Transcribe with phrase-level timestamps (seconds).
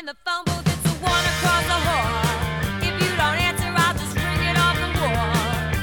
[0.00, 2.24] in the phone booth, it's a one across the hall.
[2.80, 5.28] If you don't answer, I'll just it off the wall.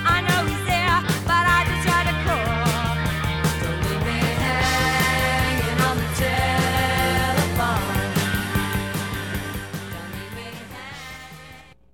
[0.09, 2.97] I know he's there, but I just try to call.
[3.61, 6.09] Don't leave me hanging on the
[7.45, 7.85] telephone.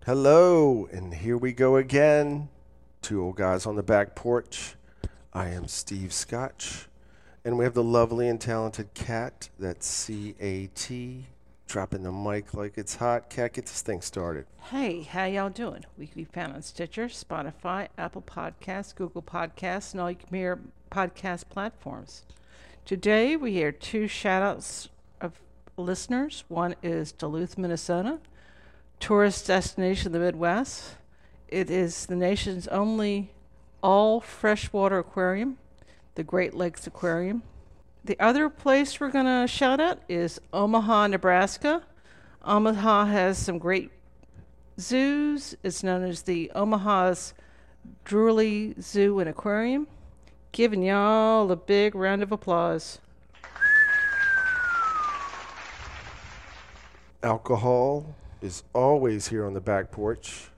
[0.06, 2.48] Hello, and here we go again.
[3.02, 4.76] Two old guys on the back porch.
[5.34, 6.88] I am Steve Scotch,
[7.44, 9.50] and we have the lovely and talented Cat.
[9.60, 11.26] That's C A T.
[11.74, 13.32] Dropping the mic like it's hot.
[13.32, 14.46] Cat, get this thing started.
[14.70, 15.84] Hey, how y'all doing?
[15.98, 20.72] We can be found on Stitcher, Spotify, Apple Podcasts, Google Podcasts, and all you can
[20.92, 22.26] podcast platforms.
[22.86, 25.40] Today we hear two shout outs of
[25.76, 26.44] listeners.
[26.48, 28.20] One is Duluth, Minnesota,
[29.00, 30.98] tourist destination of the Midwest.
[31.48, 33.32] It is the nation's only
[33.82, 35.58] all freshwater aquarium,
[36.14, 37.42] the Great Lakes Aquarium.
[38.06, 41.84] The other place we're going to shout out is Omaha, Nebraska.
[42.44, 43.92] Omaha has some great
[44.78, 45.56] zoos.
[45.64, 47.34] It's known as the Omaha's
[48.04, 49.88] Drewry Zoo and Aquarium.
[50.52, 53.00] Giving y'all a big round of applause.
[57.24, 60.50] Alcohol is always here on the back porch.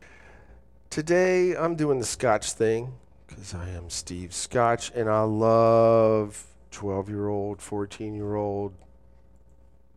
[0.90, 2.94] Today I'm doing the Scotch thing
[3.28, 6.44] because I am Steve Scotch and I love
[6.76, 8.74] 12 year old, 14 year old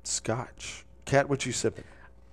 [0.05, 0.85] Scotch.
[1.07, 1.83] Cat, what you sipping?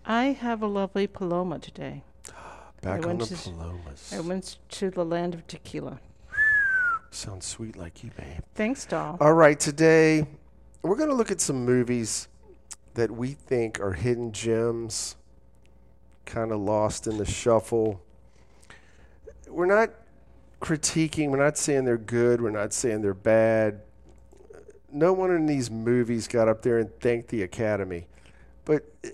[0.05, 2.03] I have a lovely Paloma today.
[2.83, 4.13] Back I on the to- Palomas.
[4.13, 5.99] I went to the land of tequila.
[7.09, 8.43] Sounds sweet like you, babe.
[8.53, 9.17] Thanks, doll.
[9.19, 10.27] All right, today
[10.83, 12.27] we're going to look at some movies
[12.93, 15.15] that we think are hidden gems,
[16.25, 17.99] kind of lost in the shuffle.
[19.47, 19.89] We're not
[20.61, 23.81] critiquing, we're not saying they're good, we're not saying they're bad.
[24.95, 28.07] No one in these movies got up there and thanked the Academy.
[28.63, 29.09] But uh,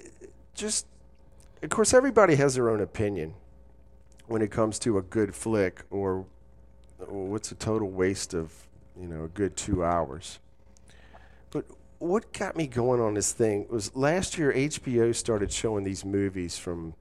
[0.54, 0.86] just,
[1.64, 3.34] of course, everybody has their own opinion
[4.28, 6.26] when it comes to a good flick or
[7.00, 8.54] or what's a total waste of
[9.00, 10.40] you know a good two hours
[11.50, 11.66] but
[12.00, 16.58] what got me going on this thing was last year hbo started showing these movies
[16.58, 16.94] from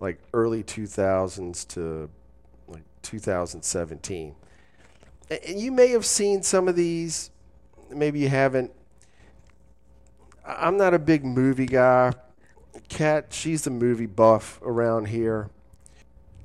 [0.00, 2.10] like early 2000s to
[2.66, 4.34] like 2017
[5.30, 7.30] and you may have seen some of these
[7.90, 8.72] maybe you haven't
[10.44, 12.12] i'm not a big movie guy
[12.88, 15.50] kat she's the movie buff around here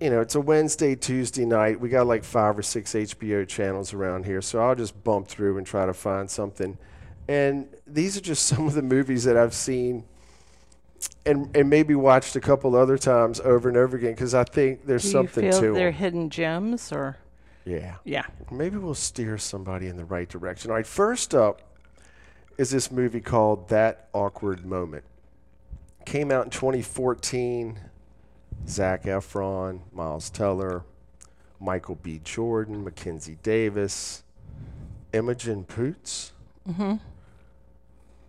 [0.01, 1.79] you know, it's a Wednesday, Tuesday night.
[1.79, 5.57] We got like five or six HBO channels around here, so I'll just bump through
[5.57, 6.77] and try to find something.
[7.29, 10.03] And these are just some of the movies that I've seen
[11.25, 14.85] and and maybe watched a couple other times over and over again because I think
[14.85, 15.93] there's Do you something feel to they're 'em.
[15.93, 17.17] hidden gems or?
[17.65, 17.95] Yeah.
[18.03, 18.25] Yeah.
[18.51, 20.71] Maybe we'll steer somebody in the right direction.
[20.71, 21.61] All right, first up
[22.57, 25.03] is this movie called That Awkward Moment.
[26.05, 27.79] Came out in 2014.
[28.67, 30.83] Zac Efron, Miles Teller,
[31.59, 32.21] Michael B.
[32.23, 34.23] Jordan, Mackenzie Davis,
[35.11, 36.31] Imogen Poots.
[36.67, 36.95] Mm-hmm.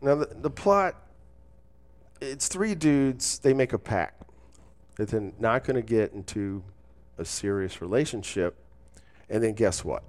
[0.00, 0.96] Now, the, the plot
[2.20, 4.22] it's three dudes, they make a pact
[4.96, 6.62] that they're not going to get into
[7.18, 8.56] a serious relationship.
[9.28, 10.02] And then guess what?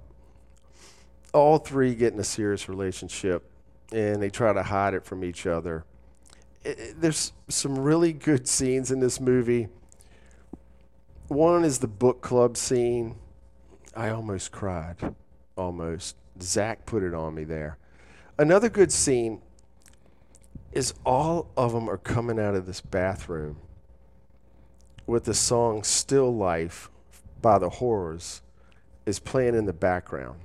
[1.32, 3.50] All three get in a serious relationship
[3.92, 5.84] and they try to hide it from each other.
[6.64, 9.68] I- I- there's some really good scenes in this movie.
[11.28, 13.16] One is the book club scene.
[13.94, 15.14] I almost cried.
[15.56, 16.16] Almost.
[16.40, 17.78] Zac put it on me there.
[18.38, 19.40] Another good scene
[20.72, 23.56] is all of them are coming out of this bathroom
[25.06, 26.90] with the song Still Life
[27.40, 28.42] by the Horrors
[29.06, 30.40] is playing in the background.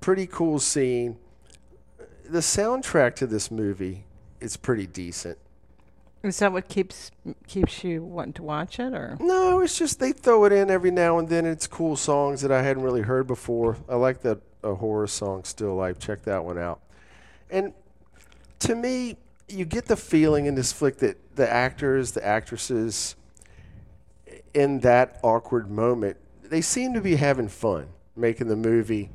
[0.00, 1.18] Pretty cool scene.
[2.24, 4.04] The soundtrack to this movie
[4.40, 5.38] is pretty decent.
[6.22, 7.12] Is that what keeps
[7.46, 9.16] keeps you wanting to watch it, or?
[9.20, 11.46] No, it's just they throw it in every now and then.
[11.46, 13.76] It's cool songs that I hadn't really heard before.
[13.88, 16.00] I like that a horror song, Still Life.
[16.00, 16.80] Check that one out.
[17.50, 17.72] And
[18.60, 19.16] to me,
[19.48, 23.14] you get the feeling in this flick that the actors, the actresses,
[24.54, 26.16] in that awkward moment,
[26.50, 29.10] they seem to be having fun making the movie.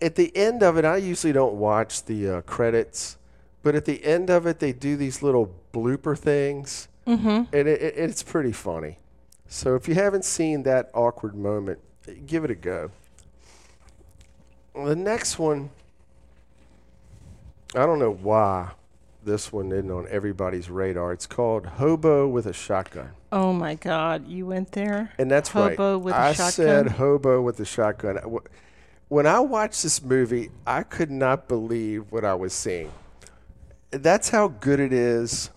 [0.00, 3.16] At the end of it, I usually don't watch the uh, credits,
[3.62, 7.28] but at the end of it, they do these little blooper things, Mm-hmm.
[7.54, 8.98] and it, it, it's pretty funny.
[9.48, 11.80] So if you haven't seen that awkward moment,
[12.26, 12.90] give it a go.
[14.74, 15.70] The next one,
[17.74, 18.70] I don't know why
[19.22, 21.12] this one isn't on everybody's radar.
[21.12, 23.10] It's called Hobo with a Shotgun.
[23.32, 25.12] Oh my God, you went there.
[25.18, 26.02] And that's Hobo right.
[26.04, 26.50] with a I shotgun?
[26.52, 28.18] said hobo with a shotgun.
[29.08, 32.90] When I watched this movie, I could not believe what I was seeing.
[33.90, 35.50] That's how good it is.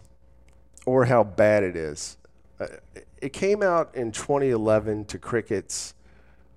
[0.86, 2.18] or how bad it is.
[2.60, 2.68] Uh,
[3.22, 5.94] it came out in 2011 to crickets.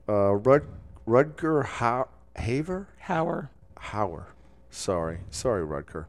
[0.09, 0.65] Uh, Rud,
[1.07, 2.89] Rutger ha- Haver?
[3.07, 3.49] Hauer.
[3.79, 4.25] Hauer.
[4.69, 5.21] Sorry.
[5.31, 6.07] Sorry, Rutger.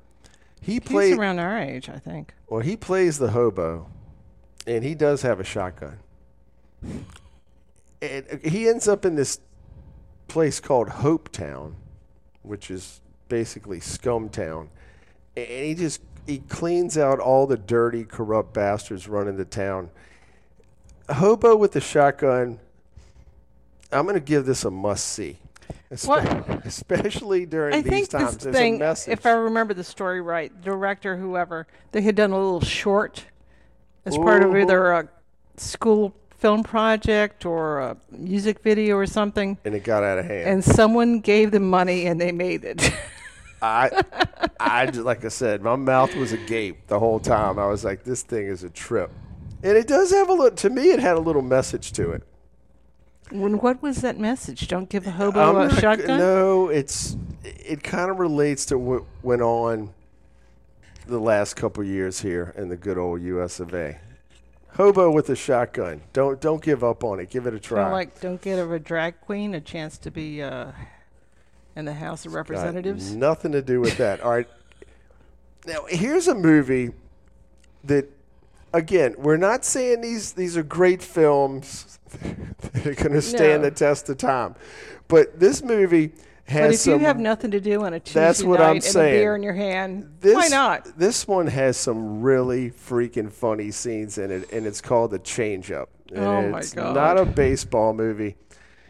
[0.62, 1.18] He He's played.
[1.18, 2.33] around our age, I think.
[2.48, 3.89] Well, he plays the hobo,
[4.65, 6.00] and he does have a shotgun.
[8.01, 9.39] And he ends up in this
[10.27, 11.75] place called Hope Town,
[12.44, 14.69] which is basically Scum Town,
[15.36, 19.89] and he just he cleans out all the dirty, corrupt bastards running the town.
[21.07, 22.60] A hobo with a shotgun.
[23.92, 25.38] I'm going to give this a must see,
[26.06, 26.25] What?
[26.66, 28.38] especially during I these think times.
[28.38, 29.12] this There's a message.
[29.13, 33.24] if I remember the story right, director, whoever, they had done a little short
[34.06, 35.10] as part of either a
[35.57, 40.50] school film project or a music video or something, and it got out of hand.
[40.50, 42.92] and someone gave them money and they made it.
[43.62, 44.04] I,
[44.60, 47.57] I just, like I said, my mouth was agape the whole time.
[47.57, 49.10] I was like, this thing is a trip,
[49.63, 50.56] and it does have a little.
[50.57, 52.24] To me, it had a little message to it.
[53.31, 54.68] When, what was that message?
[54.68, 56.18] Don't give a hobo I'm a not- shotgun?
[56.19, 59.94] No, it's it kind of relates to what went on
[61.06, 63.59] the last couple years here in the good old U.S.
[63.59, 64.00] of A.
[64.74, 66.01] Hobo with a shotgun.
[66.13, 67.29] Don't don't give up on it.
[67.29, 67.91] Give it a Kinda try.
[67.91, 70.71] like, don't give a drag queen a chance to be uh,
[71.75, 73.15] in the House of Got Representatives.
[73.15, 74.21] nothing to do with that.
[74.21, 74.47] All right.
[75.65, 76.91] Now here's a movie
[77.85, 78.06] that,
[78.74, 81.97] again, we're not saying these these are great films
[82.95, 83.69] going to stand No.
[83.69, 84.56] the test of time,
[85.07, 86.12] but this movie
[86.45, 86.94] has But if some.
[86.94, 89.16] you have nothing to do on a Tuesday That's what night I'm and saying.
[89.16, 90.98] a beer in your hand, this, why not?
[90.98, 95.72] This one has some really freaking funny scenes in it, and it's called The Change
[95.72, 95.89] Up.
[96.13, 96.95] And Oh, my it's God.
[96.95, 98.38] Not a baseball movie.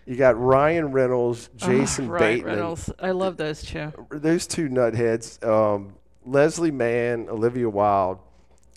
[0.05, 2.55] You got Ryan Reynolds, Jason Ah, right, Bateman.
[2.55, 2.89] Reynolds.
[2.99, 3.91] I love those two.
[4.11, 5.93] those two nutheads, um,
[6.25, 8.19] Leslie Mann, Olivia Wilde.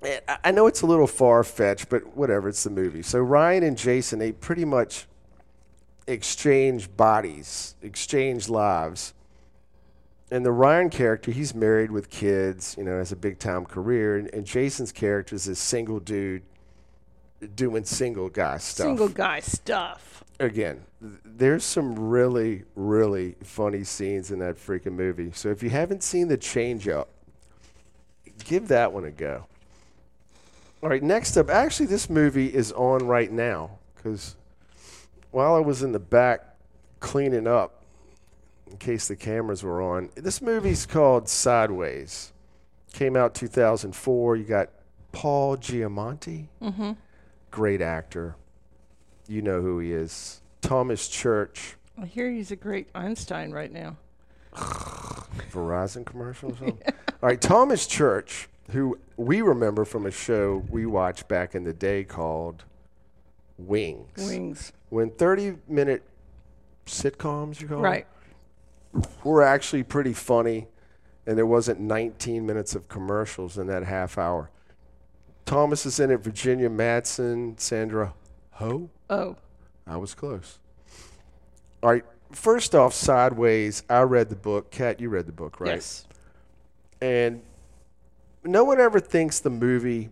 [0.02, 2.48] I- I know it's a little far fetched, but whatever.
[2.48, 3.02] It's the movie.
[3.02, 5.06] So Ryan and Jason, they pretty much
[6.10, 9.14] exchange bodies, exchange lives.
[10.30, 14.16] And the Ryan character, he's married with kids, you know, has a big time career.
[14.16, 16.42] And, and Jason's character is this single dude
[17.54, 20.22] doing single guy stuff Single guy stuff.
[20.38, 25.30] again, th- there's some really, really funny scenes in that freaking movie.
[25.32, 27.08] So if you haven't seen the change up,
[28.44, 29.46] give that one a go.
[30.82, 34.36] All right, next up, actually, this movie is on right now because
[35.30, 36.44] while I was in the back
[37.00, 37.82] cleaning up,
[38.70, 42.32] in case the cameras were on, this movie's called Sideways.
[42.92, 44.36] Came out 2004.
[44.36, 44.70] You got
[45.12, 46.92] Paul Giamatti, Mm-hmm.
[47.50, 48.36] great actor.
[49.28, 50.40] You know who he is.
[50.60, 53.96] Thomas Church, I hear he's a great Einstein right now.
[55.52, 56.78] Verizon commercial or something.
[57.22, 61.72] All right, Thomas Church, who we remember from a show we watched back in the
[61.72, 62.64] day called
[63.66, 64.16] Wings.
[64.16, 64.72] Wings.
[64.88, 66.02] When 30 minute
[66.86, 68.06] sitcoms, you call them, Right.
[69.24, 70.66] were actually pretty funny,
[71.26, 74.50] and there wasn't 19 minutes of commercials in that half hour.
[75.46, 78.14] Thomas is in it, Virginia Madsen, Sandra
[78.52, 78.88] Ho.
[79.08, 79.36] Oh,
[79.86, 80.58] I was close.
[81.82, 82.04] All right.
[82.32, 83.82] First off, Sideways.
[83.90, 84.70] I read the book.
[84.70, 85.74] Kat, you read the book, right?
[85.74, 86.06] yes.
[87.00, 87.42] And
[88.44, 90.10] no one ever thinks the movie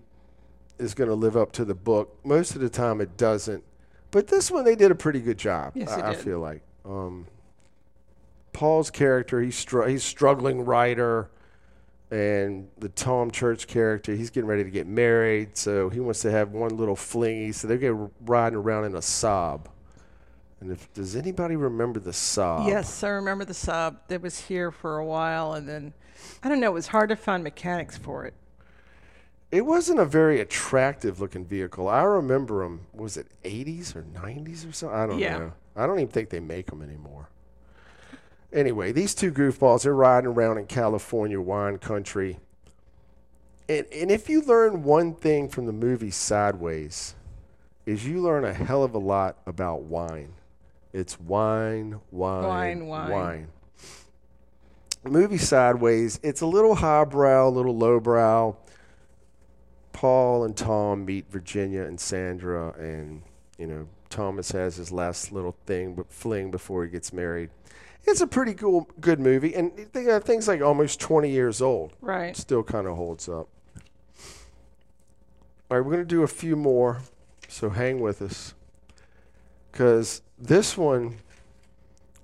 [0.79, 2.19] is going to live up to the book.
[2.25, 3.65] Most of the time, it doesn't.
[4.11, 5.73] But this one, they did a pretty good job.
[5.75, 6.63] Yes, I, I feel like.
[6.85, 7.27] Um,
[8.53, 11.31] Paul's character, he's str- he's struggling writer,
[12.11, 16.31] and the Tom Church character, he's getting ready to get married, so he wants to
[16.31, 17.53] have one little flingy.
[17.53, 17.95] So they get
[18.25, 19.67] riding around in a Saab.
[20.61, 22.67] And if does anybody remember the Saab?
[22.67, 25.93] Yes, I remember the Saab that was here for a while, and then
[26.43, 26.69] I don't know.
[26.69, 28.35] It was hard to find mechanics for it.
[29.51, 31.89] It wasn't a very attractive looking vehicle.
[31.89, 32.87] I remember them.
[32.93, 34.99] Was it 80s or 90s or something?
[34.99, 35.39] I don't Yeah.
[35.39, 35.53] know.
[35.75, 37.29] I don't even think they make them anymore.
[38.53, 42.39] Anyway, these two goofballs, they're riding around in California wine country.
[43.69, 47.15] And, and if you learn one thing from the movie Sideways,
[47.87, 50.33] is you learn a hell of a lot about wine.
[50.93, 53.11] It's wine, wine, Wine, wine.
[53.11, 53.49] wine.
[55.05, 58.57] Movie Sideways, it's a little highbrow, a little lowbrow.
[59.99, 63.21] Paul and Tom meet Virginia and Sandra, and
[63.59, 67.51] you know Thomas has his last little thing, but fling before he gets married.
[68.05, 71.95] It's a pretty cool, good movie, and got uh, things like almost 20 years old.
[72.01, 72.37] Right.
[72.37, 73.49] Still kind of holds up.
[75.69, 77.01] All right, we're gonna do a few more,
[77.49, 78.55] so hang with us,
[79.73, 81.17] because this one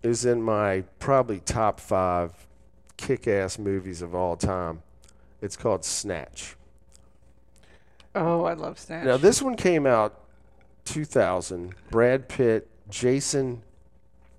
[0.05, 2.47] is in my probably top five
[2.97, 4.85] kick-ass movies of all time.
[5.43, 6.55] It's called Snatch.
[8.15, 9.05] Oh, I love Snatch.
[9.05, 10.21] Now this one came out
[10.85, 11.75] 2000.
[11.91, 13.63] Brad Pitt, Jason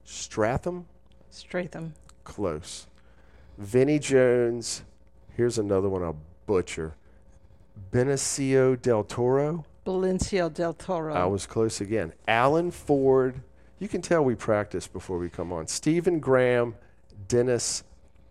[0.05, 0.85] Stratham,
[1.31, 1.91] Stratham.
[2.23, 2.87] close.
[3.57, 4.83] Vinnie Jones.
[5.35, 6.95] Here's another one I'll butcher.
[7.91, 9.65] Benicio del Toro.
[9.85, 11.13] Benicio del Toro.
[11.13, 12.13] I was close again.
[12.27, 13.41] Alan Ford.
[13.79, 15.67] You can tell we practiced before we come on.
[15.67, 16.75] Stephen Graham,
[17.27, 17.83] Dennis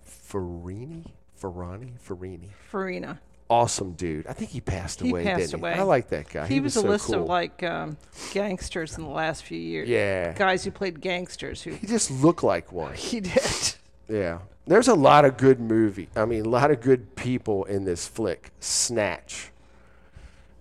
[0.07, 2.49] Farini, Farani, Farini.
[2.71, 3.21] Farina.
[3.51, 4.27] Awesome dude.
[4.27, 5.23] I think he passed He away.
[5.25, 5.75] passed didn't away.
[5.75, 5.81] He?
[5.81, 6.47] I like that guy.
[6.47, 7.17] He, was, a so list cool.
[7.23, 7.97] of like um,
[8.33, 9.89] gangsters in the last few years.
[9.89, 10.33] Yeah.
[10.33, 12.95] Guys who played gangsters who He just looked like one.
[12.97, 13.75] he did.
[14.09, 14.39] Yeah.
[14.67, 16.09] There's a lot of good movie.
[16.17, 18.51] I mean, a lot of good people in this flick.
[18.61, 19.51] Snatch.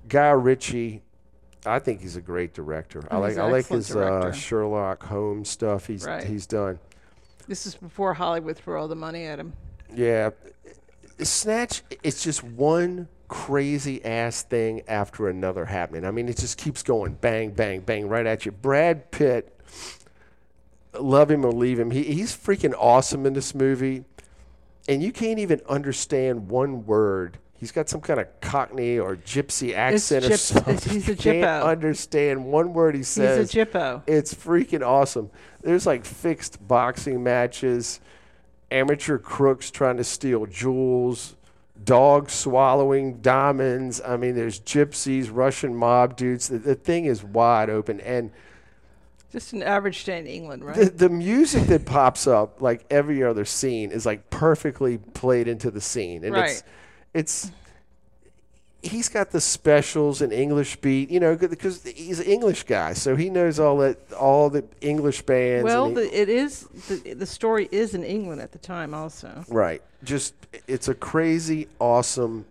[0.10, 1.02] Guy Ritchie.
[1.66, 3.02] I think he's a great director.
[3.10, 4.34] I Oh, like he's I an like excellent his uh, director.
[4.34, 6.24] Sherlock Holmes stuff he's Right.
[6.26, 6.80] he's done.
[7.48, 9.54] This is before Hollywood threw all the money at him.
[9.96, 10.32] Yeah.
[11.20, 16.06] Snatch it's just one crazy ass thing after another happening.
[16.06, 18.52] I mean, it just keeps going bang bang bang right at you.
[18.52, 19.58] Brad Pitt
[21.00, 21.92] love him or leave him.
[21.92, 24.06] He, he's freaking awesome in this movie.
[24.88, 27.38] And you can't even understand one word.
[27.54, 30.92] He's got some kind of Cockney or Gypsy accent or gyp- something.
[30.92, 33.54] he's a You can't understand one word he says.
[33.54, 34.04] He's a Jippo.
[34.06, 35.32] It's freaking awesome.
[35.62, 38.02] There's like fixed boxing matches,
[38.74, 41.36] amateur crooks trying to steal jewels,
[41.84, 44.02] dogs swallowing diamonds.
[44.02, 46.50] I mean, there's gypsies, Russian mob dudes.
[46.50, 48.02] The, the thing is wide open.
[48.02, 48.32] And
[49.32, 50.76] Just an average day in England, right?
[50.76, 55.72] the, the music that pops up, like every other scene, is like perfectly played into
[55.72, 56.24] the scene.
[56.24, 56.64] And it's,
[57.14, 57.52] it's,
[58.84, 63.16] he's got the specials and English beat, you know, because he's an English guy, so
[63.16, 65.64] he knows all that, all the English bands.
[65.64, 69.44] well, he- the, it is the, the story is in England at the time, also.
[69.48, 69.82] Right.
[70.04, 70.36] Just
[70.68, 72.46] it's a crazy, awesome,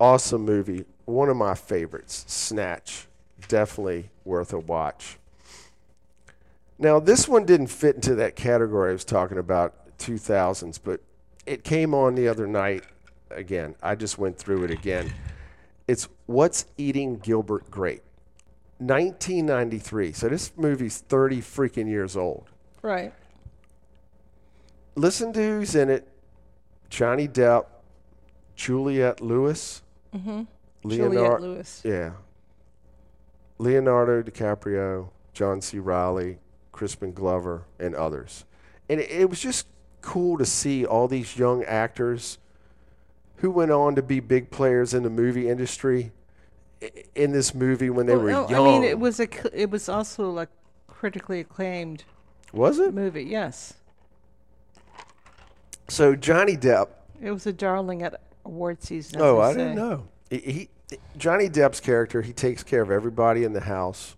[0.00, 0.84] awesome movie.
[1.04, 2.24] One of my favorites.
[2.26, 3.06] Snatch.
[3.48, 5.16] Definitely worth a watch.
[6.78, 11.00] Now, this one didn't fit into that category I was talking about, 2000s, but
[11.46, 12.84] it came on the other night
[13.30, 13.74] again.
[13.82, 15.12] I just went through it again.
[15.90, 18.04] It's What's Eating Gilbert Grape?
[18.78, 20.12] 1993.
[20.12, 22.48] So this movie's 30 freaking years old
[22.80, 23.12] Right.
[24.94, 26.06] listen to who's in it
[26.90, 27.66] Johnny Depp,
[28.54, 29.82] Juliette Lewis,
[30.14, 30.42] Mm-hmm.
[30.84, 31.82] Leonardo, Lewis.
[31.84, 32.12] yeah,
[33.58, 35.78] Leonardo DiCaprio, John C.
[35.80, 36.38] Reilly,
[36.70, 38.44] Crispin Glover, and others.
[38.88, 39.66] And it, it was just
[40.02, 42.38] cool to see all these young actors
[43.40, 46.12] who went on to be big players in the movie industry
[47.14, 48.66] in this movie when they Well, were no, young.
[48.66, 50.48] I mean, it was a it was also like
[50.86, 52.04] critically acclaimed
[52.52, 52.94] was it?
[52.94, 53.24] movie.
[53.24, 53.74] Yes,
[55.88, 56.88] So Johnny Depp
[57.20, 59.16] it was a darling at award season.
[59.16, 59.58] as Oh, I say.
[59.58, 60.08] didn't know.
[60.30, 64.16] He, he Johnny Depp's character, he takes care of everybody in the house.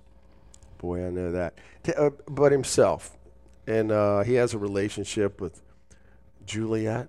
[0.79, 1.55] Boy, I know that.
[1.83, 3.19] T- uh, but himself,
[3.67, 5.61] and uh, he has a relationship with
[6.47, 7.09] Juliette,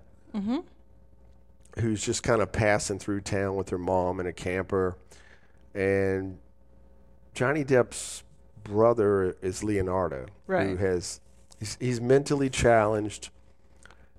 [1.78, 4.96] who's just kind of passing through town with her mom in a camper,
[5.74, 6.38] and
[7.34, 8.22] Johnny Depp's
[8.62, 10.26] brother is Leonardo,
[10.68, 11.20] who has
[11.58, 13.30] he's, he's mentally challenged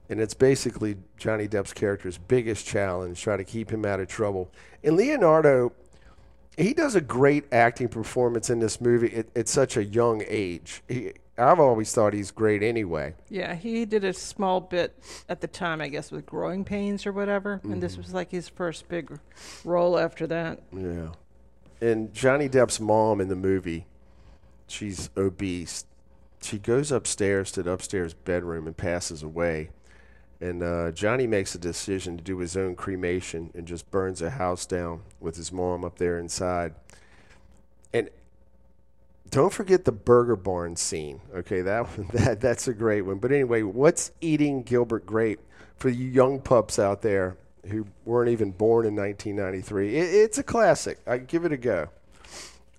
[0.10, 4.52] and it's basically Johnny Depp's character's biggest challenge, try to keep him out of trouble.
[4.84, 5.74] And Leonardo,
[6.58, 10.84] he does a great acting performance in this movie at, at such a young age.
[10.88, 13.14] He, I've always thought he's great anyway.
[13.30, 17.12] Yeah, he did a small bit at the time, I guess, with growing pains or
[17.12, 17.80] whatever, and Mm-hmm.
[17.82, 19.20] this was like his first big
[19.66, 20.62] role after that.
[20.72, 21.10] Yeah.
[21.82, 23.86] And Johnny Depp's mom in the movie,
[24.68, 25.86] she's obese.
[26.42, 29.72] She goes upstairs to the upstairs bedroom and passes away.
[30.40, 34.30] And uh, Johnny makes a decision to do his own cremation and just burns a
[34.30, 36.76] house down with his mom up there inside.
[37.94, 38.10] And
[39.32, 41.22] don't forget the Burger Barn scene.
[41.34, 43.18] Okay, that that that's a great one.
[43.18, 45.40] But anyway, what's eating Gilbert Grape
[45.76, 49.98] for you young pups out there who weren't even born in 1993?
[49.98, 51.00] It, it's a classic.
[51.08, 51.90] I give it a go.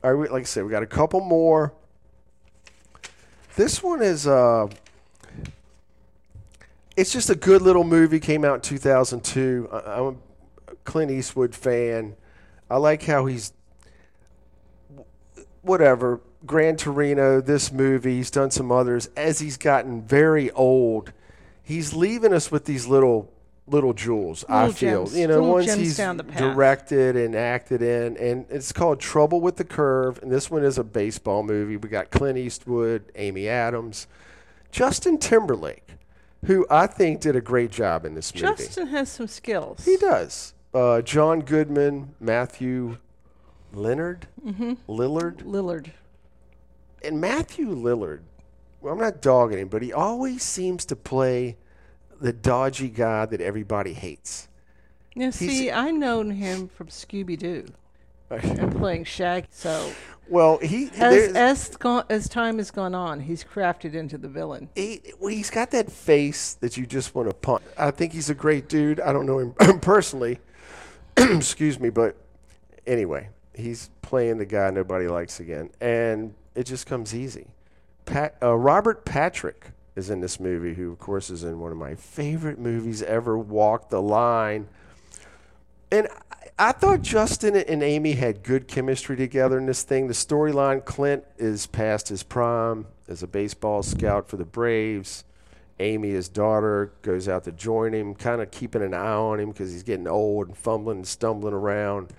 [0.05, 1.73] All right, like I said, we got a couple more.
[3.57, 4.69] This one is uh,
[6.97, 8.21] it's just a good little movie.
[8.21, 9.69] Came out in 2002.
[9.73, 10.19] I, I'm
[10.69, 12.17] a Clint Eastwood fan.
[12.71, 13.53] I like how he's
[15.63, 18.17] whatever Gran Torino, this movie.
[18.17, 19.09] He's done some others.
[19.17, 21.13] As he's gotten very old,
[21.63, 23.31] he's leaving us with these little
[23.69, 24.45] little jewels.
[24.49, 28.73] I feel gems- you know little once gems he's directed and acted in, and it's
[28.73, 30.21] called Trouble with the Curve.
[30.23, 31.77] And this one is a baseball movie.
[31.77, 34.07] We got Clint Eastwood, Amy Adams,
[34.71, 35.89] Justin Timberlake,
[36.45, 38.47] who I think did a great job in this movie.
[38.47, 39.85] Justin has some skills.
[39.85, 40.55] He does.
[40.73, 42.99] Uh, John Goodman, Matthew
[43.73, 44.75] Leonard, mm-hmm.
[44.89, 45.91] Lillard, Lillard.
[47.07, 48.21] And Matthew Lillard.
[48.81, 51.57] Well, I'm not dogging him, but he always seems to play
[52.21, 54.49] the dodgy guy that everybody hates.
[55.15, 57.67] Now, see, I known him from Scooby Doo
[58.31, 59.47] and playing Shaggy.
[59.51, 59.93] So
[60.29, 64.69] Well, he as as, gone, as time has gone on, he's crafted into the villain.
[64.75, 67.65] he, well, he's got that face that you just want to punch.
[67.79, 69.01] I think he's a great dude.
[69.01, 70.39] I don't know him personally.
[71.17, 72.15] Excuse me, but
[72.87, 77.49] anyway, he's playing the guy nobody likes again, and it just comes easy.
[78.07, 81.79] Pat, uh, Robert Patrick is in this movie, who of course is in one of
[81.79, 84.69] my favorite movies ever, Walk the Line.
[85.93, 86.09] And
[86.59, 90.07] I, I thought Justin and Amy had good chemistry together in this thing.
[90.07, 95.25] The storyline Clint is past his prime as a baseball scout for the Braves.
[95.79, 99.51] Amy, his daughter, goes out to join him, kind of keeping an eye on him
[99.51, 102.15] because he's getting old and fumbling and stumbling around.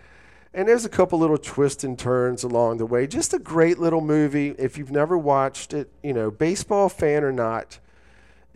[0.58, 3.06] And there's a couple little twists and turns along the way.
[3.06, 4.56] Just a great little movie.
[4.58, 7.78] If you've never watched it, you know, baseball fan or not,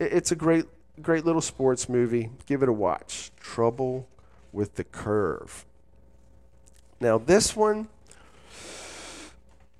[0.00, 0.64] it's a great,
[1.00, 2.30] great little sports movie.
[2.44, 3.30] Give it a watch.
[3.38, 4.08] Trouble
[4.50, 5.64] with the Curve.
[7.00, 7.86] Now, this one,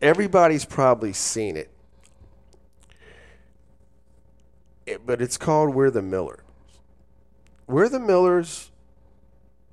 [0.00, 1.70] everybody's probably seen it.
[4.86, 6.38] It- but it's called We're the Millers.
[7.66, 8.70] We're the Millers.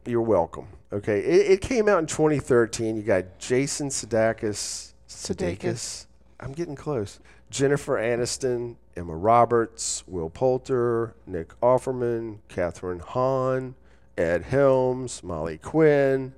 [0.03, 0.78] You're welcome.
[0.91, 2.97] Okay, it, it came out in 2013.
[2.97, 4.93] You got Jason Sudeikis.
[5.07, 6.05] Sudeikis.
[6.39, 7.19] I'm getting close.
[7.49, 13.75] Jennifer Aniston, Emma Roberts, Will Poulter, Nick Offerman, Kathryn Hahn,
[14.17, 16.33] Ed Helms, Molly Quinn.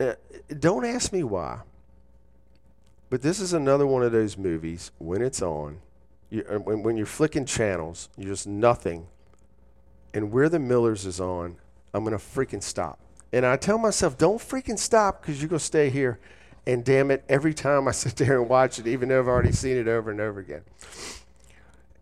[0.00, 0.14] Uh,
[0.58, 1.60] don't ask me why,
[3.10, 5.80] but this is another one of those movies when it's on,
[6.30, 9.06] you, uh, when, when you're flicking channels, you're just nothing.
[10.12, 11.56] And We're the Millers is on,
[11.94, 12.98] I'm going to freaking stop.
[13.32, 16.18] And I tell myself, don't freaking stop because you're going to stay here.
[16.66, 19.52] And damn it, every time I sit there and watch it, even though I've already
[19.52, 20.62] seen it over and over again.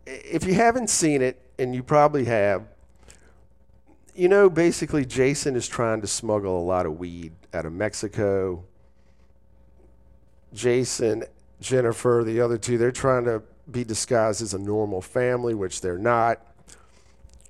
[0.05, 2.63] If you haven't seen it, and you probably have,
[4.15, 8.63] you know, basically Jason is trying to smuggle a lot of weed out of Mexico.
[10.53, 11.23] Jason,
[11.61, 15.97] Jennifer, the other two, they're trying to be disguised as a normal family, which they're
[15.97, 16.45] not,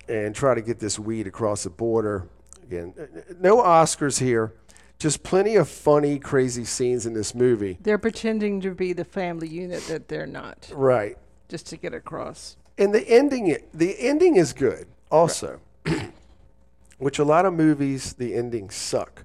[0.08, 2.28] and try to get this weed across the border.
[2.66, 3.06] Again, uh, uh,
[3.40, 4.54] no Oscars here,
[4.98, 7.76] just plenty of funny, crazy scenes in this movie.
[7.82, 11.18] They're pretending to be the family unit that they're not, Right.
[11.48, 12.56] just to get across.
[12.78, 15.60] and the ending the ending is good also
[16.98, 19.24] which a lot of movies the endings suck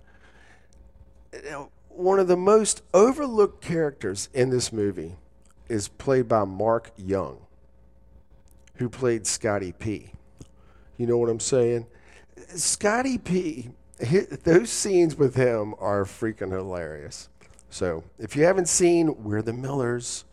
[1.45, 5.15] Now, one of the most overlooked characters in this movie
[5.67, 7.39] is played by mark young
[8.75, 10.11] who played scotty p
[10.97, 11.87] you know what i'm saying
[12.55, 13.69] scotty p
[14.43, 17.29] those scenes with him are freaking hilarious
[17.69, 20.25] so if you haven't seen we're the millers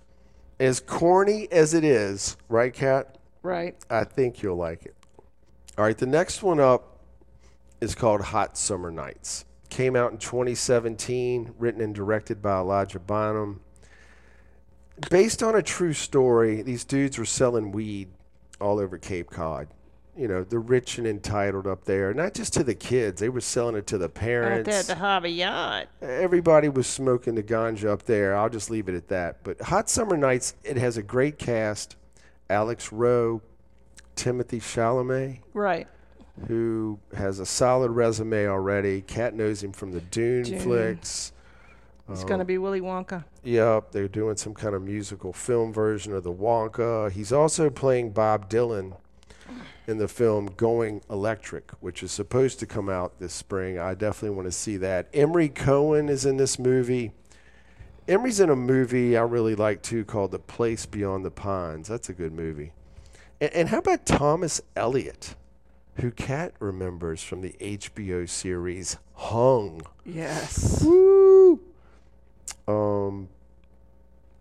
[0.61, 3.17] as corny as it is right kat
[3.47, 3.77] Right.
[3.89, 4.97] I think you'll like it.
[5.79, 6.99] All right, the next one up
[7.81, 9.45] is called Hot Summer Nights.
[9.69, 13.61] Came out in 2017, written and directed by Elijah Bynum.
[15.11, 18.09] Based on a true story, these dudes were selling weed
[18.61, 19.69] all over Cape Cod.
[20.17, 23.41] You know, the rich and entitled up there, not just to the kids, they were
[23.43, 25.89] selling it to the Out parents there at the Harvard Yard.
[26.01, 28.35] everybody was smoking the ganja up there.
[28.35, 29.45] I'll just leave it at that.
[29.45, 31.97] But Hot Summer Nights, it has a great cast.
[32.49, 33.43] Alex Roe,
[34.17, 35.87] Timothée Chalamet, Right.
[36.49, 39.03] who has a solid resume already.
[39.03, 40.61] Kat knows him from the Dune, Dune.
[40.61, 41.33] flicks.
[42.09, 42.27] It's Oh.
[42.27, 43.25] going to um, be Willy Wonka.
[43.43, 47.11] Yep, they're doing some kind of musical film version of the Wonka.
[47.11, 48.95] He's also playing Bob Dylan
[49.87, 53.79] in the film Going Electric, which is supposed to come out this spring.
[53.79, 55.09] I definitely want to see that.
[55.15, 57.13] Emory Cohen is in this movie.
[58.09, 61.89] Emory's in a movie I really like too called The Place Beyond the Pines.
[61.89, 62.73] That's a good movie.
[63.41, 65.35] And, and how about Thomas Elliott,
[65.97, 69.83] who Kat remembers from the HBO series Hung?
[70.05, 70.83] Yes.
[70.85, 71.61] Woo!
[72.69, 73.29] Um,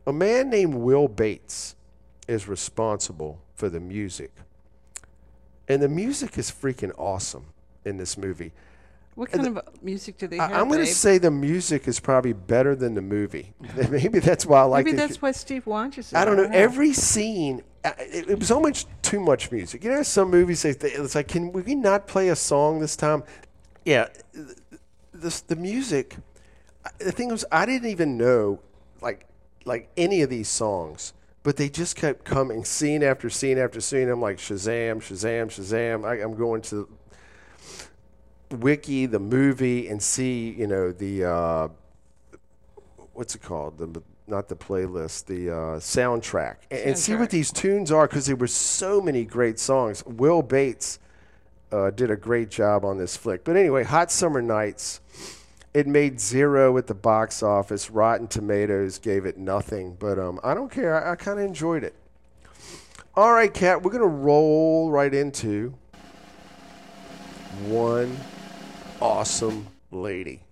[0.08, 1.76] a man named Will Bates
[2.28, 4.32] is responsible for the music.
[5.68, 7.46] And the music is freaking awesome
[7.84, 8.52] in this movie.
[9.16, 10.52] What kind of uh, music do they have?
[10.52, 13.54] I, am going to say the music is probably better than the movie.
[13.90, 16.18] Maybe that's why I like Maybe that's why Steve watches it.
[16.18, 16.44] I don't know.
[16.44, 16.54] know.
[16.54, 19.86] Every scene, uh, it, it was almost too much music.
[19.86, 22.98] You know, some movies they, they- it's like, can we not play a song this
[22.98, 23.24] time?
[23.86, 24.58] Yeah, th-
[25.14, 26.18] this the music.
[27.00, 28.60] The thing was, I didn't even know
[29.02, 29.26] like
[29.64, 31.14] like any of these songs,
[31.46, 34.10] but they just kept coming, scene after scene after scene.
[34.10, 36.04] I'm like Shazam, Shazam, Shazam.
[36.04, 36.90] I, I'm going to
[38.50, 41.68] wiki the movie and see you know the uh,
[43.14, 43.78] what's it called?
[43.78, 48.26] The not the playlist, the uh, soundtrack, and, and see what these tunes are because
[48.26, 50.04] there were so many great songs.
[50.04, 50.98] Will Bates
[51.72, 53.44] uh, did a great job on this flick.
[53.44, 55.00] But anyway, Hot Summer Nights.
[55.76, 57.92] It made zero at the box office.
[57.92, 61.06] Rotten Tomatoes gave it nothing, but um, I don't care.
[61.06, 61.94] I, I kind of enjoyed it.
[63.14, 65.74] All right, Kat, we're gonna roll right into
[67.68, 68.16] one
[69.02, 70.44] awesome lady.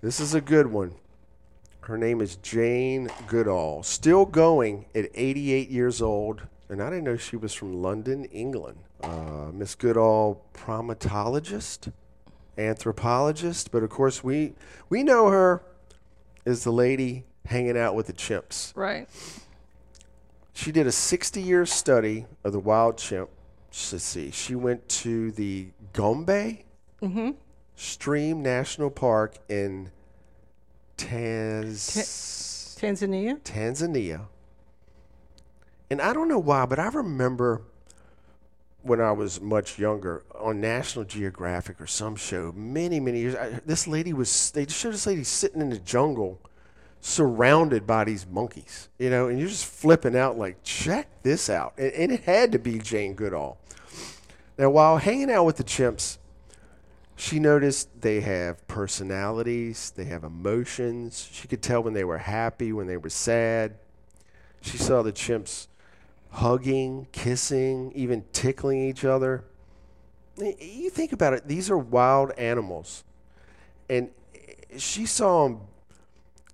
[0.00, 0.94] This is a good one.
[1.80, 6.42] Her name is Jane Goodall, still going at 88 years old.
[6.68, 8.78] And I didn't know she was from London, England.
[9.02, 11.92] Uh, Miss Goodall, primatologist,
[12.58, 14.54] anthropologist, but of course we
[14.88, 15.62] we know her
[16.46, 18.74] as the lady hanging out with the chimps.
[18.76, 19.08] Right.
[20.52, 23.30] She did a 60 year study of the wild chimp.
[23.68, 24.30] Let's see.
[24.30, 26.26] She went to the Gombe
[27.02, 27.30] mm-hmm.
[27.74, 29.90] Stream National Park in
[30.96, 33.40] Taz- Tanzania.
[33.40, 34.26] Tanzania.
[35.90, 37.62] And I don't know why, but I remember
[38.84, 43.34] when I was much younger on National Geographic or some show many, many years.
[43.34, 46.38] I, this lady was, they showed this lady sitting in the jungle
[47.00, 51.72] surrounded by these monkeys, you know, and you're just flipping out like, check this out.
[51.78, 53.58] And, and it had to be Jane Goodall.
[54.58, 56.18] Now, while hanging out with the chimps,
[57.16, 61.28] she noticed they have personalities, they have emotions.
[61.32, 63.76] She could tell when they were happy, when they were sad.
[64.60, 65.68] She saw the chimps
[66.34, 69.44] hugging, kissing, even tickling each other.
[70.36, 73.04] You think about it, these are wild animals.
[73.88, 74.10] And
[74.76, 75.60] she saw 'em-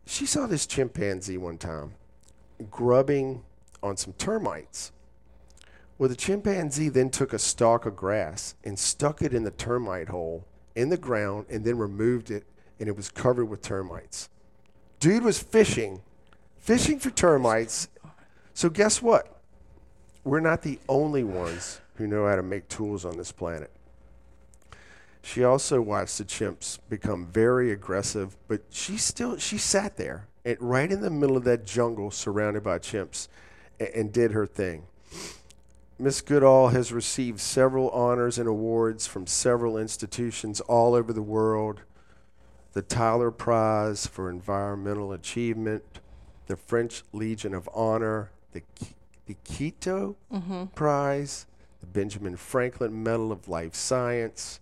[0.05, 1.95] she saw this chimpanzee one time
[2.71, 3.43] grubbing
[3.83, 4.93] on some termites.
[5.97, 10.09] Well, the chimpanzee then took a stalk of grass and stuck it in the termite
[10.09, 12.45] hole in the ground and then removed it,
[12.79, 14.29] and it was covered with termites.
[14.99, 16.03] Dude was fishing,
[16.59, 17.89] fishing for termites.
[18.53, 19.40] So, guess what?
[20.23, 23.71] We're not the only ones who know how to make tools on this planet.
[25.23, 30.57] She also watched the chimps become very aggressive, but she still she sat there and
[30.61, 33.29] right in the middle of that jungle surrounded by chimps
[33.79, 34.85] and, and did her thing.
[35.99, 41.83] Miss Goodall has received several honors and awards from several institutions all over the world.
[42.73, 45.85] The Tyler Prize for Environmental Achievement,
[46.47, 48.63] the French Legion of Honor, the,
[49.31, 50.65] The Kyoto mm-hmm.
[50.75, 51.47] Prize,
[51.79, 54.59] the Benjamin Franklin Medal of Life Science.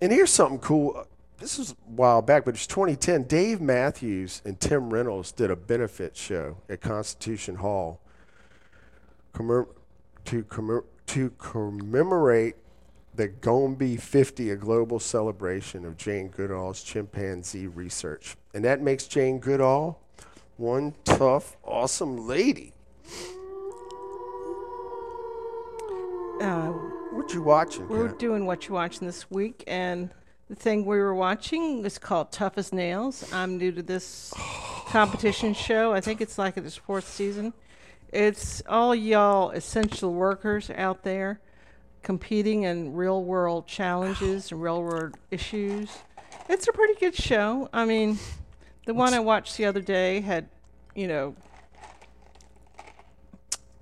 [0.00, 0.94] And here's something cool.
[0.96, 1.02] Uh,
[1.38, 3.24] this was a while back, but it's 2010.
[3.24, 7.98] Dave Matthews and Tim Reynolds did a benefit show at Constitution Hall
[9.34, 9.74] commem-
[10.26, 12.54] to, commem- to commemorate
[13.16, 18.36] the Gombe 50, a global celebration of Jane Goodall's chimpanzee research.
[18.54, 19.98] And that makes Jane Goodall
[20.56, 22.72] one tough, awesome lady.
[26.40, 26.68] Uh,
[27.12, 27.88] What you watching?
[27.88, 28.18] we're Kat?
[28.18, 30.10] doing what you watching this week, and
[30.48, 33.30] the thing we were watching is called Tough as Nails.
[33.32, 34.32] I'm new to this
[34.88, 35.92] competition show.
[35.92, 37.52] I think it's like its fourth season.
[38.12, 41.40] It's all y'all essential workers out there
[42.02, 45.90] competing in real world challenges and real world issues.
[46.48, 47.68] It's a pretty good show.
[47.72, 48.18] I mean,
[48.84, 50.48] the one I watched the other day had,
[50.94, 51.34] you know,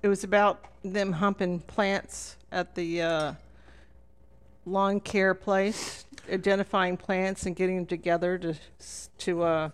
[0.01, 3.33] it was about them humping plants at the uh,
[4.65, 8.55] lawn care place, identifying plants and getting them together to
[9.19, 9.69] to uh,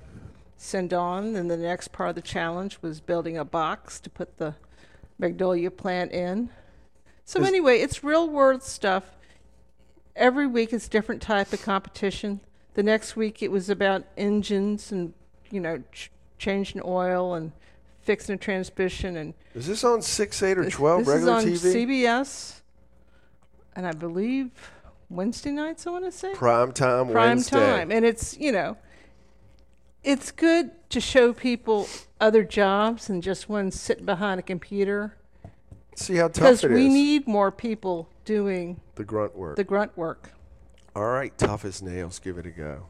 [0.57, 1.35] send on.
[1.35, 4.55] And the next part of the challenge was building a box to put the
[5.17, 6.49] magnolia plant in.
[7.25, 9.03] So Is- anyway, it's real world stuff.
[10.15, 12.41] Every week it's different type of competition.
[12.73, 15.13] The next week it was about engines and
[15.49, 17.51] you know ch- changing oil and
[18.01, 21.63] fixing a transmission and Is this on 6, 8, or this, 12 this regular is
[21.63, 21.65] TV?
[22.09, 22.61] on CBS,
[23.75, 24.51] and I believe
[25.09, 25.85] Wednesday nights.
[25.87, 27.59] I want to say Prime time prime Wednesday.
[27.59, 28.77] time, and it's you know,
[30.03, 31.87] it's good to show people
[32.19, 35.15] other jobs and just one sitting behind a computer
[35.95, 39.55] See how tough because it we need more people doing the grunt work.
[39.57, 40.31] the grunt work.
[40.95, 42.19] All right, tough as nails.
[42.19, 42.87] Give it a go.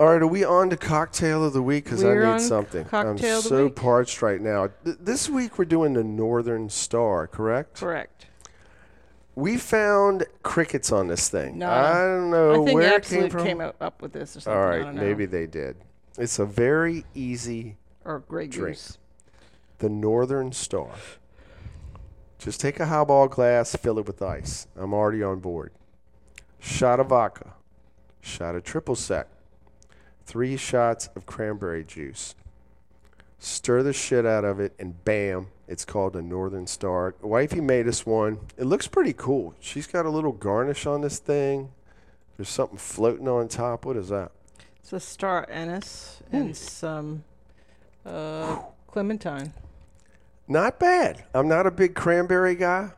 [0.00, 1.84] All right, are we on to cocktail of the week?
[1.84, 2.86] Because I We're need something.
[2.86, 3.76] cocktail I'm of the so week.
[3.76, 4.70] parched right now.
[4.82, 7.78] Th- this week we're doing the Northern Star, correct?
[7.80, 8.24] Correct.
[9.34, 11.58] We found crickets on this thing.
[11.58, 11.68] No.
[11.70, 13.44] I don't know I think where it Absolut came from.
[13.44, 14.58] came up, up with this or something.
[14.58, 15.02] All I right, don't know.
[15.02, 15.76] maybe they did.
[16.16, 18.76] It's a very easy or Grey drink.
[18.78, 18.96] Goose.
[19.80, 20.88] the Northern Star.
[22.38, 24.66] Just take a highball glass, fill it with ice.
[24.76, 25.72] I'm already on board.
[26.58, 27.52] Shot of vodka,
[28.22, 29.28] shot of triple sec,
[30.30, 32.36] three shots of cranberry juice.
[33.40, 37.16] Stir the shit out of it, and bam, it's called a Northern Star.
[37.20, 38.38] Wifey made us one.
[38.56, 39.56] It looks pretty cool.
[39.58, 41.72] She's got a little garnish on this thing.
[42.36, 43.84] There's something floating on top.
[43.84, 44.30] What is that?
[44.78, 47.24] It's a star anise and some
[48.06, 49.52] uh, clementine.
[50.46, 51.24] Not bad.
[51.34, 52.90] I'm not a big cranberry guy.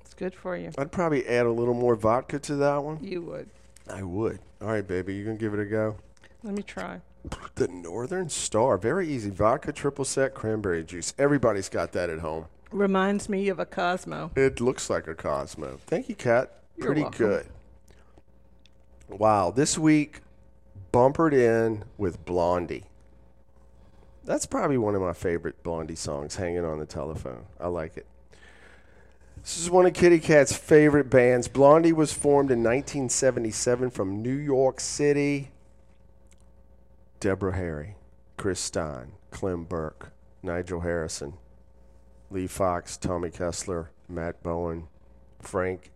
[0.00, 0.72] It's good for you.
[0.76, 2.98] I'd probably add a little more vodka to that one.
[3.00, 3.48] You would.
[3.88, 4.40] I would.
[4.60, 5.96] All right, baby, you gonna give it a go?
[6.42, 7.00] Let me try.
[7.56, 9.30] The Northern Star, very easy.
[9.30, 11.12] Vodka, triple sec, cranberry juice.
[11.18, 12.46] Everybody's got that at home.
[12.70, 14.30] Reminds me of a Cosmo.
[14.36, 15.78] It looks like a Cosmo.
[15.86, 16.52] Thank you, Kat.
[16.76, 17.26] You're Pretty welcome.
[17.26, 17.46] good.
[19.08, 20.20] Wow, this week
[20.92, 22.84] bumpered in with Blondie.
[24.24, 27.46] That's probably one of my favorite Blondie songs, Hanging on the Telephone.
[27.58, 28.06] I like it.
[29.42, 31.48] This is one of Kitty Cat's favorite bands.
[31.48, 35.50] Blondie was formed in 1977 from New York City.
[37.20, 37.96] Deborah Harry,
[38.36, 41.34] Chris Stein, Clem Burke, Nigel Harrison,
[42.30, 44.88] Leigh Foxx, Tommy Kessler, Matt Bowen,
[45.40, 45.90] Frank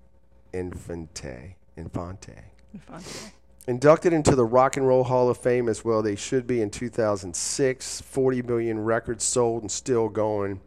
[0.53, 1.57] Infante.
[1.77, 2.35] Infante.
[2.75, 3.33] Infante.
[3.69, 6.71] Inducted into the Rock and Roll Hall of Fame as well, they should be in
[6.71, 8.01] 2006.
[8.01, 10.61] 40 million records sold and still going.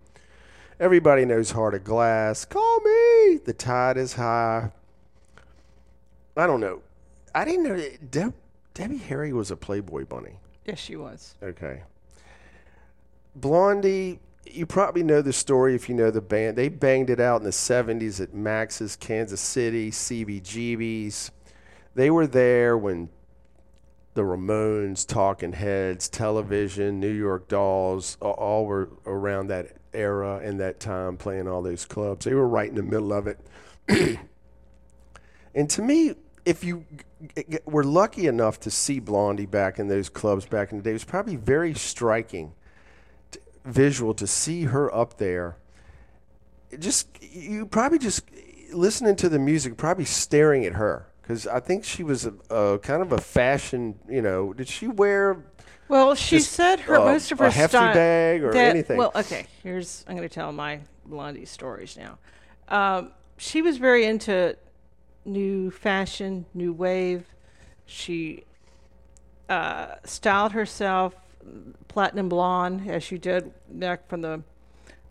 [0.79, 2.45] Everybody knows Heart of Glass.
[2.45, 3.39] Call me.
[3.43, 4.71] The tide is high.
[6.37, 6.81] I don't know.
[7.33, 8.33] I didn't know that Deb,
[8.73, 10.39] Debbie Harry was a Playboy bunny.
[10.65, 11.35] Yes, she was.
[11.43, 11.83] Okay.
[13.35, 16.57] Blondie, you probably know the story if you know the band.
[16.57, 21.31] They banged it out in the 70s at Max's, Kansas City, CBGB's.
[21.93, 23.09] They were there when
[24.15, 30.79] the Ramones, Talking Heads, Television, New York Dolls, all were around that era and that
[30.79, 32.25] time playing all those clubs.
[32.25, 33.39] They were right in the middle of it.
[35.55, 36.13] And to me,
[36.45, 36.85] if you
[37.65, 40.93] were lucky enough to see Blondie back in those clubs back in the day, it
[40.93, 42.53] was probably very striking
[43.31, 45.57] t- visual to see her up there.
[46.69, 48.23] It just you probably just
[48.71, 52.79] listening to the music, probably staring at her because I think she was a, a
[52.79, 53.97] kind of a fashion.
[54.07, 55.43] You know, did she wear?
[55.87, 58.69] Well, she Just, said her uh, most of her a hefty style bag or that-
[58.69, 58.97] anything.
[58.97, 59.47] Well, okay.
[59.63, 62.17] Here's I'm going to tell my Blondie stories now.
[62.67, 64.57] Um, she was very into
[65.25, 67.25] new fashion, new wave.
[67.85, 68.43] She
[69.49, 71.15] uh, styled herself
[71.87, 74.41] platinum blonde, as she did back from the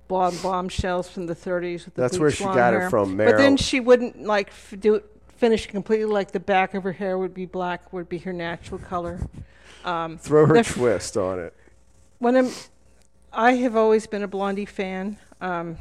[0.09, 1.85] blonde bombshells from the 30s.
[1.85, 2.91] With the That's where she got it hair.
[2.91, 6.83] from, But then she wouldn't like f- do it finish completely like the back of
[6.85, 9.21] her hair would be black, would be her natural color.
[9.85, 11.55] Um, Throw her the f- twist on it.
[12.19, 12.51] when I'm,
[13.33, 15.19] I have always been a Blondie fan.
[15.41, 15.77] Um,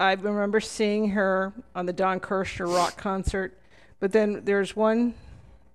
[0.00, 3.56] I remember seeing her on the Don Kirshner rock concert,
[4.00, 5.12] but then there's one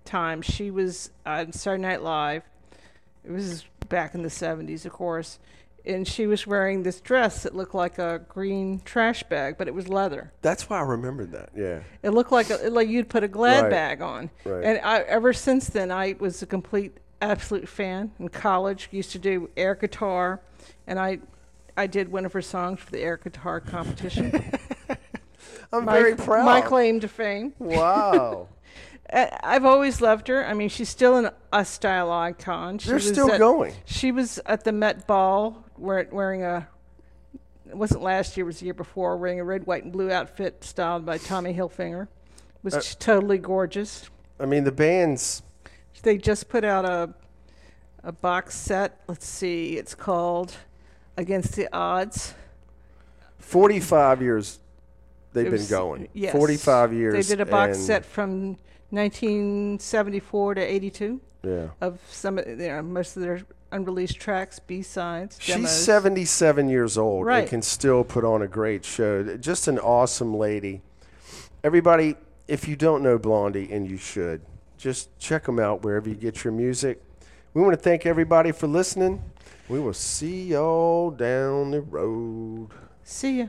[0.04, 2.42] time she was on Saturday Night Live.
[3.24, 5.38] It was back in the 70s, of course,
[5.84, 9.74] and she was wearing this dress that looked like a green trash bag, but it
[9.74, 10.32] was leather.
[10.42, 11.50] That's why I remembered that.
[11.54, 11.82] Yeah.
[12.02, 13.70] It looked like a, like you'd put a glad Right.
[13.70, 14.30] bag on.
[14.44, 14.64] Right.
[14.64, 18.10] And I, ever since then, I was a complete, absolute fan.
[18.18, 20.40] In college, used to do air guitar,
[20.88, 21.20] and I,
[21.76, 24.32] I did one of her songs for the air guitar competition.
[25.72, 26.44] I'm my, very proud.
[26.44, 27.52] My claim to fame.
[27.58, 28.48] Wow.
[29.12, 30.44] I've always loved her.
[30.44, 32.78] I mean, she's still an, a style icon.
[32.78, 33.74] She They're still at- going.
[33.84, 36.68] She was at the Met Ball wearing a.
[37.68, 39.16] It wasn't last year; it was the year before.
[39.16, 42.08] Wearing a red, white, and blue outfit styled by Tommy Hilfiger,
[42.62, 44.08] was Uh, totally gorgeous.
[44.38, 45.42] I mean, the band's
[46.02, 47.12] They just put out a
[48.02, 49.00] a box set.
[49.08, 50.54] Let's see, it's called
[51.16, 52.34] Against the Odds.
[53.38, 54.58] 45 years
[55.32, 56.08] they've It been was- going.
[56.12, 56.32] yes.
[56.32, 57.14] 45 years.
[57.14, 58.56] They did a box and- set from
[58.90, 61.68] 1974 to 82 Yeah.
[61.80, 65.70] of some, of- you know, most of their unreleased tracks, B sides, She's demos.
[65.84, 67.48] 77 years old and Right.
[67.48, 69.22] can still put on a great show.
[69.36, 70.82] Just an awesome lady.
[71.64, 72.16] Everybody,
[72.48, 74.40] if you don't know Blondie, and you should,
[74.78, 77.02] just check them out wherever you get your music.
[77.54, 79.22] We want to thank everybody for listening.
[79.68, 82.68] We will see y'all down the road.
[83.02, 83.46] See ya.